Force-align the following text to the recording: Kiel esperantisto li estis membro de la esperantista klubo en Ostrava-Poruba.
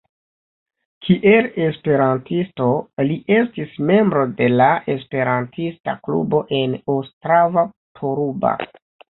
Kiel 1.07 1.49
esperantisto 1.65 2.69
li 3.09 3.17
estis 3.41 3.77
membro 3.91 4.25
de 4.41 4.49
la 4.55 4.71
esperantista 4.95 5.95
klubo 6.09 6.43
en 6.63 6.75
Ostrava-Poruba. 6.97 8.57